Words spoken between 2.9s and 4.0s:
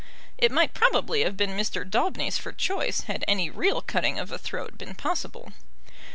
had any real